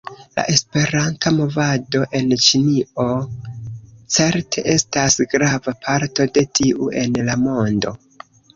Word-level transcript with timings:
La 0.37 0.43
Esperanta 0.51 1.31
movado 1.39 2.01
en 2.19 2.33
Ĉinio 2.45 3.05
certe 4.17 4.65
estas 4.79 5.21
grava 5.37 5.77
parto 5.87 6.29
de 6.39 6.47
tiu 6.61 6.91
en 7.07 7.25
la 7.33 7.41
mondo. 7.47 7.97